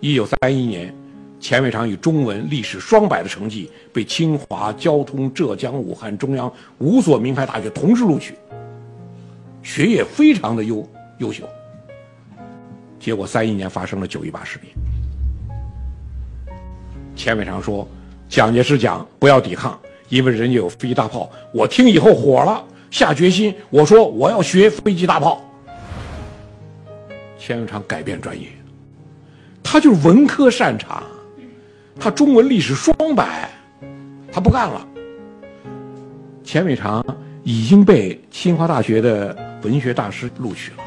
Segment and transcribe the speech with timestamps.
[0.00, 0.94] 一九三一年，
[1.40, 8.34] 钱伟长以中文、历史双百的成绩被清华、交通、浙江、武汉中央五所名牌大学同时录取，
[9.62, 10.88] 学业非常的优
[11.18, 11.42] 优秀。
[13.00, 14.72] 结果三一年发生了九一八事变，
[17.16, 17.86] 钱伟长说
[18.28, 19.76] ：“蒋介石讲不要抵抗，
[20.08, 25.40] 因为人家有飞机大炮。”我听以后火了，下决心，我说我要学飞机大炮。
[27.36, 28.48] 钱伟长改变专业，
[29.70, 31.02] 他就是文科擅长，
[32.00, 33.50] 他中文历史双百，
[34.32, 34.88] 他不干了。
[36.42, 37.04] 钱伟长
[37.44, 40.78] 已经被清华大学的文学大师录取了。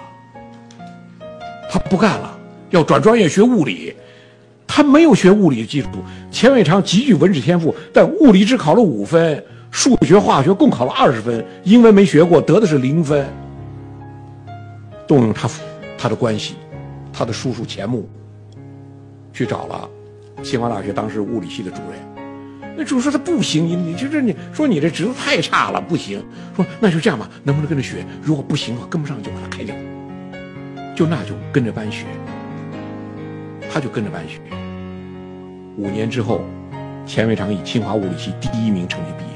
[1.69, 2.35] 他不干了，
[2.71, 3.93] 要转专业学物理。
[4.65, 5.89] 他没有学物理的基础。
[6.31, 13.29] 钱伟长极具文史天赋，但物理只考了五分，数学、化学共考了二十分，英文没学过，得的是零分。
[15.07, 15.47] 动用他
[15.99, 16.55] 他的关系，
[17.13, 18.09] 他的叔叔钱穆
[19.41, 19.89] 去找了
[20.43, 21.99] 清华大学当时物理系的主任。
[22.77, 26.23] 那主任说他不行，你你就是你说你这侄子太差了，不行。
[26.55, 28.05] 说那就这样吧，能不能跟着学？
[28.21, 29.75] 如果不行的话，跟不上就把他开掉。
[30.95, 32.05] 就那就跟着班学，
[33.71, 34.39] 他就跟着班学。
[35.75, 36.43] 五年之后，
[37.07, 39.31] 钱伟长以清华物理系第一名成绩毕业。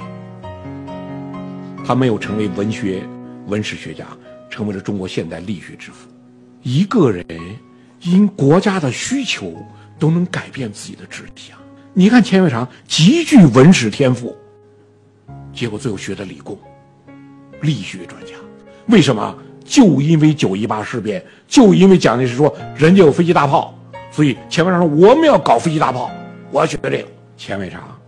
[1.84, 3.02] 他没有成为文学
[3.48, 4.06] 文史学家，
[4.52, 6.08] 成为了中国现代力学之父。
[6.62, 7.26] 一个人
[8.02, 9.54] 因国家的需求
[9.98, 11.58] 都能改变自己的志向。
[11.94, 14.36] 你看钱伟长极具文史天赋，
[15.54, 16.58] 结果最后学的理工，
[17.62, 18.34] 力学专家。
[18.88, 19.36] 为什么？
[19.64, 23.74] 就因为九一八事变，就因为蒋介石说人家有飞机大炮，
[24.12, 26.12] 所以钱伟长说我们要搞飞机大炮，
[26.52, 27.04] 我要学这个。
[27.36, 28.00] 钱伟长，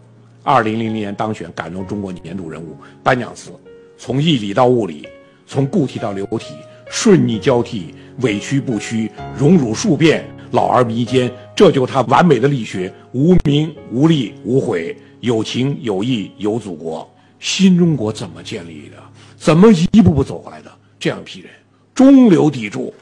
[0.44, 3.50] 二零零零年当选感动中国年度人物颁奖词，
[3.98, 5.08] 从义理到物理，
[5.48, 6.54] 从固体到流体，
[6.92, 17.10] 顺逆交替，委屈不屈，荣辱数变，老而弥坚，这就是他完美的力学，无名无利无悔，有情有义有祖国。
[17.40, 18.98] 新中国怎么建立的？
[19.38, 20.72] 怎么一步步走过来的？
[21.00, 21.52] 这样一批人，
[21.94, 22.94] 中流砥柱，